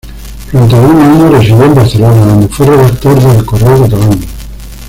Durante 0.51 0.75
algunos 0.77 0.99
años 1.05 1.29
residió 1.31 1.63
en 1.63 1.75
Barcelona, 1.75 2.25
donde 2.25 2.47
fue 2.47 2.65
redactor 2.65 3.19
de 3.21 3.37
"El 3.37 3.45
Correo 3.45 3.83
Catalán". 3.83 4.19